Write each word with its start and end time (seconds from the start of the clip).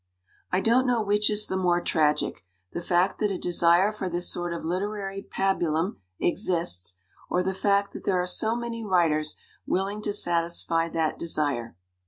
"I 0.51 0.61
don't 0.61 0.87
know 0.87 1.03
which 1.03 1.29
is 1.29 1.45
the 1.45 1.55
more 1.55 1.79
tragic, 1.79 2.43
the 2.73 2.81
fact 2.81 3.19
that 3.19 3.29
a 3.29 3.37
desire 3.37 3.91
for 3.91 4.09
this 4.09 4.27
sort 4.33 4.51
of 4.51 4.65
literary 4.65 5.21
pabulum 5.21 5.97
exists, 6.19 6.97
or 7.29 7.43
the 7.43 7.53
fact 7.53 7.93
that 7.93 8.03
there 8.03 8.19
are 8.19 8.25
so 8.25 8.55
many 8.55 8.83
writers 8.83 9.35
willing 9.67 10.01
to 10.01 10.11
satisfy 10.11 10.89
that 10.89 11.19
desire. 11.19 11.75